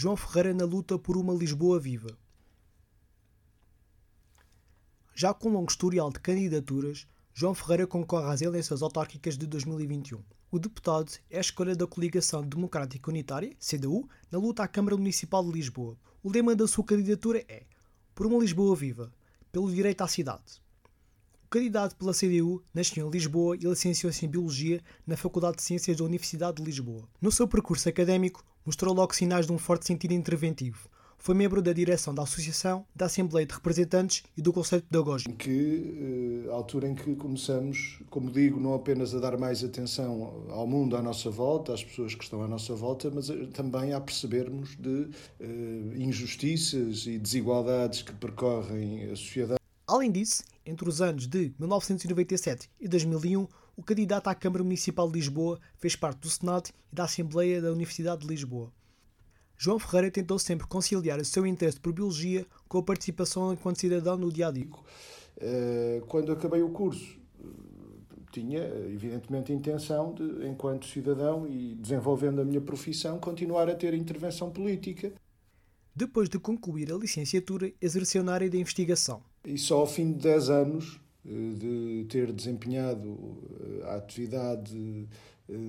João 0.00 0.16
Ferreira 0.16 0.54
na 0.54 0.64
luta 0.64 0.96
por 0.96 1.16
uma 1.16 1.34
Lisboa 1.34 1.80
viva. 1.80 2.16
Já 5.12 5.34
com 5.34 5.48
um 5.48 5.54
longo 5.54 5.68
historial 5.68 6.08
de 6.12 6.20
candidaturas, 6.20 7.04
João 7.34 7.52
Ferreira 7.52 7.84
concorre 7.84 8.32
às 8.32 8.40
eleições 8.40 8.80
autárquicas 8.80 9.36
de 9.36 9.44
2021. 9.44 10.22
O 10.52 10.58
deputado 10.60 11.10
é 11.28 11.38
a 11.38 11.40
escolha 11.40 11.74
da 11.74 11.84
Coligação 11.84 12.46
Democrática 12.46 13.10
Unitária, 13.10 13.56
CDU, 13.58 14.08
na 14.30 14.38
luta 14.38 14.62
à 14.62 14.68
Câmara 14.68 14.96
Municipal 14.96 15.44
de 15.44 15.50
Lisboa. 15.50 15.98
O 16.22 16.30
lema 16.30 16.54
da 16.54 16.68
sua 16.68 16.84
candidatura 16.84 17.44
é 17.48 17.64
Por 18.14 18.24
uma 18.24 18.38
Lisboa 18.38 18.76
viva, 18.76 19.12
pelo 19.50 19.68
direito 19.68 20.02
à 20.02 20.06
cidade. 20.06 20.62
O 21.42 21.48
candidato 21.48 21.96
pela 21.96 22.14
CDU 22.14 22.62
nasceu 22.72 23.08
em 23.08 23.10
Lisboa 23.10 23.56
e 23.56 23.66
licenciou-se 23.66 24.24
em 24.24 24.28
Biologia 24.28 24.80
na 25.04 25.16
Faculdade 25.16 25.56
de 25.56 25.64
Ciências 25.64 25.96
da 25.96 26.04
Universidade 26.04 26.58
de 26.58 26.62
Lisboa. 26.62 27.08
No 27.20 27.32
seu 27.32 27.48
percurso 27.48 27.88
académico, 27.88 28.44
mostrou 28.68 28.94
logo 28.94 29.14
sinais 29.14 29.46
de 29.46 29.52
um 29.52 29.56
forte 29.56 29.86
sentido 29.86 30.12
interventivo. 30.12 30.90
Foi 31.16 31.34
membro 31.34 31.62
da 31.62 31.72
direção 31.72 32.14
da 32.14 32.22
Associação, 32.22 32.84
da 32.94 33.06
Assembleia 33.06 33.46
de 33.46 33.54
Representantes 33.54 34.22
e 34.36 34.42
do 34.42 34.52
Conselho 34.52 34.82
Pedagógico. 34.82 35.34
Que, 35.36 36.44
eh, 36.46 36.52
altura 36.52 36.86
em 36.86 36.94
que 36.94 37.16
começamos, 37.16 37.98
como 38.10 38.30
digo, 38.30 38.60
não 38.60 38.74
apenas 38.74 39.14
a 39.14 39.20
dar 39.20 39.38
mais 39.38 39.64
atenção 39.64 40.44
ao 40.50 40.66
mundo 40.66 40.98
à 40.98 41.02
nossa 41.02 41.30
volta, 41.30 41.72
às 41.72 41.82
pessoas 41.82 42.14
que 42.14 42.22
estão 42.22 42.42
à 42.42 42.46
nossa 42.46 42.74
volta, 42.74 43.10
mas 43.10 43.30
eh, 43.30 43.46
também 43.54 43.94
a 43.94 44.00
percebermos 44.02 44.76
de 44.76 45.08
uh, 45.40 45.96
injustiças 45.96 47.06
e 47.06 47.18
desigualdades 47.18 48.02
que 48.02 48.12
percorrem 48.12 49.04
a 49.04 49.16
sociedade. 49.16 49.58
Além 49.86 50.12
disso, 50.12 50.44
entre 50.66 50.86
os 50.86 51.00
anos 51.00 51.26
de 51.26 51.54
1997 51.58 52.68
e 52.78 52.86
2001, 52.86 53.48
o 53.78 53.82
candidato 53.84 54.26
à 54.26 54.34
Câmara 54.34 54.64
Municipal 54.64 55.06
de 55.06 55.14
Lisboa 55.14 55.60
fez 55.76 55.94
parte 55.94 56.18
do 56.18 56.28
Senado 56.28 56.70
e 56.92 56.96
da 56.96 57.04
Assembleia 57.04 57.62
da 57.62 57.70
Universidade 57.70 58.22
de 58.22 58.26
Lisboa. 58.26 58.72
João 59.56 59.78
Ferreira 59.78 60.10
tentou 60.10 60.36
sempre 60.36 60.66
conciliar 60.66 61.20
o 61.20 61.24
seu 61.24 61.46
interesse 61.46 61.78
por 61.78 61.92
biologia 61.92 62.44
com 62.68 62.78
a 62.78 62.82
participação 62.82 63.52
enquanto 63.52 63.78
cidadão 63.78 64.16
no 64.16 64.32
dia 64.32 64.48
a 64.48 64.50
dia. 64.50 64.68
Eh, 65.40 66.02
quando 66.08 66.32
acabei 66.32 66.60
o 66.60 66.70
curso, 66.70 67.20
tinha, 68.32 68.64
evidentemente, 68.92 69.52
a 69.52 69.54
intenção 69.54 70.12
de, 70.12 70.44
enquanto 70.48 70.84
cidadão 70.84 71.46
e 71.46 71.76
desenvolvendo 71.76 72.40
a 72.40 72.44
minha 72.44 72.60
profissão, 72.60 73.20
continuar 73.20 73.68
a 73.68 73.76
ter 73.76 73.94
intervenção 73.94 74.50
política. 74.50 75.12
Depois 75.94 76.28
de 76.28 76.40
concluir 76.40 76.92
a 76.92 76.96
licenciatura, 76.96 77.72
exerceu 77.80 78.24
na 78.24 78.32
área 78.32 78.50
da 78.50 78.56
investigação. 78.56 79.22
E 79.44 79.56
só 79.56 79.78
ao 79.78 79.86
fim 79.86 80.12
de 80.12 80.18
10 80.18 80.50
anos 80.50 81.00
eh, 81.00 81.07
de 81.28 82.06
ter 82.08 82.32
desempenhado 82.32 83.18
eh, 83.82 83.84
a 83.90 83.96
atividade 83.96 85.06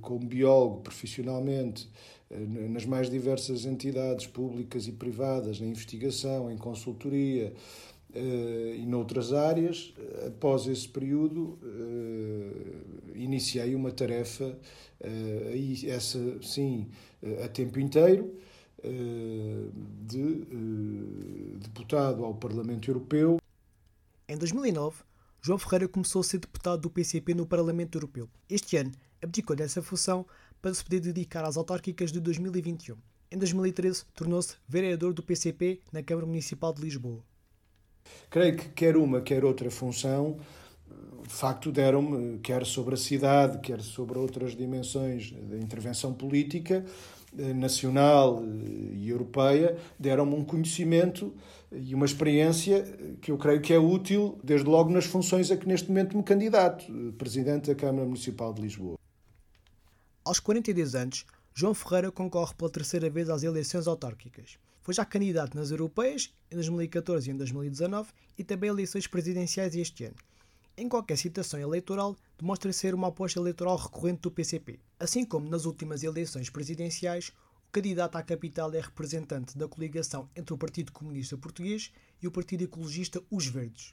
como 0.00 0.26
biólogo 0.26 0.80
profissionalmente 0.80 1.88
eh, 2.30 2.68
nas 2.68 2.86
mais 2.86 3.10
diversas 3.10 3.64
entidades 3.64 4.26
públicas 4.26 4.86
e 4.86 4.92
privadas, 4.92 5.60
na 5.60 5.66
investigação, 5.66 6.50
em 6.50 6.56
consultoria 6.56 7.52
eh, 8.14 8.76
e 8.78 8.86
noutras 8.86 9.32
áreas. 9.32 9.92
Após 10.26 10.66
esse 10.66 10.88
período, 10.88 11.58
eh, 11.64 13.16
iniciei 13.16 13.74
uma 13.74 13.90
tarefa, 13.90 14.56
essa 15.86 16.18
sim, 16.42 16.88
a 17.42 17.48
tempo 17.48 17.80
inteiro, 17.80 18.34
de 20.06 20.44
deputado 21.58 22.24
ao 22.24 22.34
Parlamento 22.34 22.90
Europeu. 22.90 23.38
Em 24.28 24.36
2009, 24.36 25.02
João 25.42 25.58
Ferreira 25.58 25.88
começou 25.88 26.20
a 26.20 26.24
ser 26.24 26.38
deputado 26.38 26.82
do 26.82 26.90
PCP 26.90 27.32
no 27.32 27.46
Parlamento 27.46 27.96
Europeu. 27.96 28.28
Este 28.48 28.76
ano, 28.76 28.92
abdicou 29.22 29.56
dessa 29.56 29.80
função 29.80 30.26
para 30.60 30.74
se 30.74 30.84
poder 30.84 31.00
dedicar 31.00 31.44
às 31.44 31.56
autárquicas 31.56 32.12
de 32.12 32.20
2021. 32.20 32.94
Em 33.30 33.38
2013, 33.38 34.04
tornou-se 34.14 34.56
vereador 34.68 35.14
do 35.14 35.22
PCP 35.22 35.80
na 35.90 36.02
Câmara 36.02 36.26
Municipal 36.26 36.74
de 36.74 36.82
Lisboa. 36.82 37.24
Creio 38.28 38.54
que 38.54 38.68
quer 38.68 38.98
uma, 38.98 39.22
quer 39.22 39.42
outra 39.42 39.70
função, 39.70 40.38
de 41.26 41.32
facto 41.32 41.72
deram-me, 41.72 42.38
quer 42.40 42.66
sobre 42.66 42.94
a 42.94 42.98
cidade, 42.98 43.60
quer 43.60 43.80
sobre 43.80 44.18
outras 44.18 44.54
dimensões 44.54 45.32
da 45.32 45.56
intervenção 45.56 46.12
política, 46.12 46.84
nacional 47.32 48.42
eh, 48.42 48.94
e 48.94 49.08
europeia, 49.08 49.76
deram-me 49.98 50.34
um 50.34 50.44
conhecimento 50.44 51.32
e 51.72 51.94
uma 51.94 52.04
experiência 52.04 52.82
que 53.20 53.30
eu 53.30 53.38
creio 53.38 53.60
que 53.60 53.72
é 53.72 53.78
útil, 53.78 54.38
desde 54.42 54.68
logo 54.68 54.90
nas 54.90 55.04
funções 55.04 55.50
a 55.50 55.56
que 55.56 55.68
neste 55.68 55.88
momento 55.88 56.16
me 56.16 56.22
candidato, 56.22 56.84
eh, 56.84 57.12
Presidente 57.16 57.68
da 57.68 57.74
Câmara 57.74 58.04
Municipal 58.04 58.52
de 58.52 58.62
Lisboa. 58.62 58.98
Aos 60.24 60.40
42 60.40 60.94
anos, 60.94 61.24
João 61.54 61.74
Ferreira 61.74 62.10
concorre 62.10 62.54
pela 62.54 62.70
terceira 62.70 63.08
vez 63.08 63.28
às 63.28 63.42
eleições 63.42 63.86
autárquicas. 63.86 64.58
Foi 64.82 64.94
já 64.94 65.04
candidato 65.04 65.56
nas 65.56 65.70
europeias 65.70 66.32
em 66.50 66.54
2014 66.54 67.30
e 67.30 67.32
em 67.32 67.36
2019 67.36 68.10
e 68.38 68.44
também 68.44 68.70
eleições 68.70 69.06
presidenciais 69.06 69.74
este 69.76 70.04
ano. 70.04 70.16
Em 70.80 70.88
qualquer 70.88 71.18
citação 71.18 71.60
eleitoral, 71.60 72.16
demonstra 72.38 72.72
ser 72.72 72.94
uma 72.94 73.08
aposta 73.08 73.38
eleitoral 73.38 73.76
recorrente 73.76 74.22
do 74.22 74.30
PCP. 74.30 74.80
Assim 74.98 75.26
como 75.26 75.46
nas 75.46 75.66
últimas 75.66 76.02
eleições 76.02 76.48
presidenciais, 76.48 77.34
o 77.68 77.70
candidato 77.70 78.16
à 78.16 78.22
capital 78.22 78.72
é 78.72 78.80
representante 78.80 79.58
da 79.58 79.68
coligação 79.68 80.30
entre 80.34 80.54
o 80.54 80.56
Partido 80.56 80.90
Comunista 80.90 81.36
Português 81.36 81.92
e 82.22 82.26
o 82.26 82.30
Partido 82.30 82.62
Ecologista 82.64 83.22
Os 83.30 83.46
Verdes. 83.46 83.92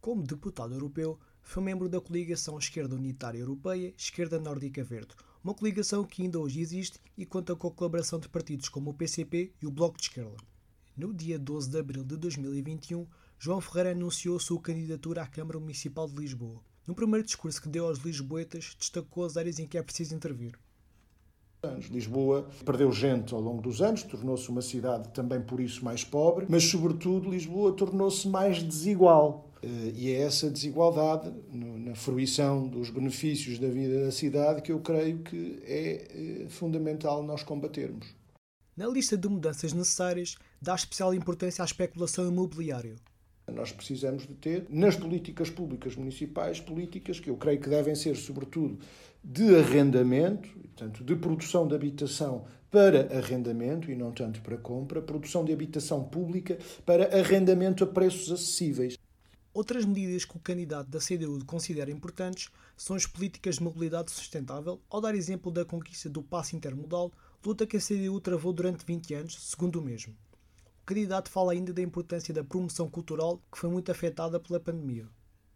Como 0.00 0.26
deputado 0.26 0.74
europeu, 0.74 1.20
foi 1.40 1.62
membro 1.62 1.88
da 1.88 2.00
coligação 2.00 2.58
Esquerda 2.58 2.96
Unitária 2.96 3.38
Europeia 3.38 3.94
Esquerda 3.96 4.40
Nórdica 4.40 4.82
Verde, 4.82 5.14
uma 5.44 5.54
coligação 5.54 6.02
que 6.02 6.24
ainda 6.24 6.40
hoje 6.40 6.60
existe 6.60 6.98
e 7.16 7.24
conta 7.24 7.54
com 7.54 7.68
a 7.68 7.70
colaboração 7.70 8.18
de 8.18 8.28
partidos 8.28 8.68
como 8.68 8.90
o 8.90 8.94
PCP 8.94 9.52
e 9.62 9.68
o 9.68 9.70
Bloco 9.70 9.98
de 9.98 10.02
Esquerda. 10.02 10.53
No 10.96 11.12
dia 11.12 11.36
12 11.36 11.70
de 11.70 11.76
abril 11.76 12.04
de 12.04 12.16
2021, 12.16 13.04
João 13.36 13.60
Ferreira 13.60 13.90
anunciou 13.90 14.38
sua 14.38 14.60
candidatura 14.60 15.22
à 15.22 15.26
Câmara 15.26 15.58
Municipal 15.58 16.06
de 16.08 16.14
Lisboa. 16.14 16.60
No 16.86 16.94
primeiro 16.94 17.26
discurso 17.26 17.60
que 17.60 17.68
deu 17.68 17.86
aos 17.86 17.98
lisboetas, 17.98 18.76
destacou 18.78 19.24
as 19.24 19.36
áreas 19.36 19.58
em 19.58 19.66
que 19.66 19.76
é 19.76 19.82
preciso 19.82 20.14
intervir. 20.14 20.56
Lisboa 21.90 22.46
perdeu 22.64 22.92
gente 22.92 23.34
ao 23.34 23.40
longo 23.40 23.60
dos 23.60 23.82
anos, 23.82 24.04
tornou-se 24.04 24.48
uma 24.48 24.62
cidade 24.62 25.08
também 25.08 25.40
por 25.40 25.58
isso 25.58 25.84
mais 25.84 26.04
pobre, 26.04 26.46
mas, 26.48 26.62
sobretudo, 26.62 27.28
Lisboa 27.28 27.72
tornou-se 27.72 28.28
mais 28.28 28.62
desigual. 28.62 29.50
Eh, 29.62 29.92
e 29.96 30.10
é 30.12 30.20
essa 30.20 30.48
desigualdade 30.48 31.32
na 31.52 31.96
fruição 31.96 32.68
dos 32.68 32.90
benefícios 32.90 33.58
da 33.58 33.68
vida 33.68 34.04
da 34.04 34.12
cidade 34.12 34.62
que 34.62 34.70
eu 34.70 34.78
creio 34.78 35.18
que 35.24 35.58
é 35.64 36.44
eh, 36.44 36.46
fundamental 36.50 37.20
nós 37.24 37.42
combatermos. 37.42 38.06
Na 38.76 38.88
lista 38.88 39.16
de 39.16 39.28
mudanças 39.28 39.72
necessárias, 39.72 40.36
dá 40.60 40.74
especial 40.74 41.14
importância 41.14 41.62
à 41.62 41.64
especulação 41.64 42.26
imobiliária. 42.26 42.96
Nós 43.52 43.70
precisamos 43.70 44.26
de 44.26 44.34
ter, 44.34 44.66
nas 44.68 44.96
políticas 44.96 45.48
públicas 45.48 45.94
municipais, 45.94 46.60
políticas 46.60 47.20
que 47.20 47.30
eu 47.30 47.36
creio 47.36 47.60
que 47.60 47.68
devem 47.68 47.94
ser, 47.94 48.16
sobretudo, 48.16 48.80
de 49.22 49.54
arrendamento, 49.56 50.48
portanto, 50.48 51.04
de 51.04 51.14
produção 51.14 51.68
de 51.68 51.74
habitação 51.76 52.46
para 52.68 53.16
arrendamento 53.16 53.92
e 53.92 53.94
não 53.94 54.10
tanto 54.10 54.40
para 54.40 54.56
compra, 54.56 55.00
produção 55.00 55.44
de 55.44 55.52
habitação 55.52 56.02
pública 56.02 56.58
para 56.84 57.16
arrendamento 57.16 57.84
a 57.84 57.86
preços 57.86 58.32
acessíveis. 58.32 58.98
Outras 59.52 59.84
medidas 59.84 60.24
que 60.24 60.36
o 60.36 60.40
candidato 60.40 60.90
da 60.90 60.98
CDU 60.98 61.44
considera 61.44 61.92
importantes 61.92 62.48
são 62.76 62.96
as 62.96 63.06
políticas 63.06 63.56
de 63.56 63.62
mobilidade 63.62 64.10
sustentável, 64.10 64.80
ao 64.90 65.00
dar 65.00 65.14
exemplo 65.14 65.52
da 65.52 65.64
conquista 65.64 66.08
do 66.10 66.24
passe 66.24 66.56
intermodal, 66.56 67.12
luta 67.44 67.66
que 67.66 67.76
a 67.76 67.80
CDU 67.80 68.20
travou 68.20 68.52
durante 68.52 68.84
20 68.84 69.14
anos, 69.14 69.50
segundo 69.50 69.76
o 69.80 69.82
mesmo. 69.82 70.14
O 70.82 70.86
candidato 70.86 71.30
fala 71.30 71.52
ainda 71.52 71.72
da 71.72 71.82
importância 71.82 72.32
da 72.32 72.44
promoção 72.44 72.88
cultural, 72.88 73.40
que 73.50 73.58
foi 73.58 73.70
muito 73.70 73.90
afetada 73.90 74.40
pela 74.40 74.60
pandemia 74.60 75.06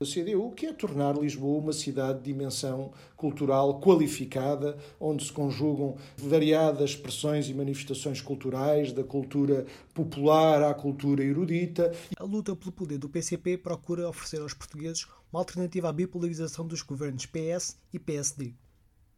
da 0.00 0.06
CDU, 0.06 0.52
que 0.52 0.66
é 0.66 0.72
tornar 0.72 1.18
Lisboa 1.18 1.60
uma 1.60 1.72
cidade 1.72 2.18
de 2.18 2.26
dimensão 2.26 2.92
cultural 3.16 3.80
qualificada, 3.80 4.78
onde 5.00 5.24
se 5.24 5.32
conjugam 5.32 5.96
variadas 6.16 6.90
expressões 6.90 7.48
e 7.48 7.54
manifestações 7.54 8.20
culturais, 8.20 8.92
da 8.92 9.02
cultura 9.02 9.66
popular 9.92 10.62
à 10.62 10.72
cultura 10.72 11.24
erudita. 11.24 11.92
A 12.16 12.22
luta 12.22 12.54
pelo 12.54 12.70
poder 12.70 12.98
do 12.98 13.08
PCP 13.08 13.58
procura 13.58 14.08
oferecer 14.08 14.40
aos 14.40 14.54
portugueses 14.54 15.04
uma 15.32 15.40
alternativa 15.40 15.88
à 15.88 15.92
bipolarização 15.92 16.64
dos 16.64 16.82
governos 16.82 17.26
PS 17.26 17.76
e 17.92 17.98
PSD. 17.98 18.54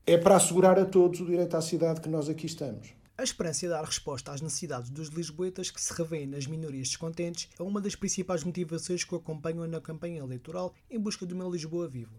É 0.06 0.16
para 0.16 0.36
assegurar 0.36 0.78
a 0.78 0.86
todos 0.86 1.20
o 1.20 1.26
direito 1.26 1.56
à 1.56 1.60
cidade 1.60 2.00
que 2.00 2.08
nós 2.08 2.28
aqui 2.28 2.46
estamos. 2.46 2.94
A 3.16 3.22
esperança 3.22 3.60
de 3.60 3.68
dar 3.68 3.84
resposta 3.84 4.32
às 4.32 4.40
necessidades 4.40 4.90
dos 4.90 5.08
lisboetas 5.08 5.70
que 5.70 5.80
se 5.80 5.92
revêem 5.92 6.26
nas 6.26 6.46
minorias 6.46 6.88
descontentes 6.88 7.50
é 7.58 7.62
uma 7.62 7.80
das 7.80 7.94
principais 7.94 8.42
motivações 8.42 9.04
que 9.04 9.14
o 9.14 9.18
acompanham 9.18 9.66
na 9.66 9.80
campanha 9.80 10.20
eleitoral 10.20 10.74
em 10.90 10.98
busca 10.98 11.26
de 11.26 11.34
uma 11.34 11.44
Lisboa 11.44 11.86
viva. 11.86 12.18